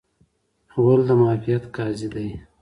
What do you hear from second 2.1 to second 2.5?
دی.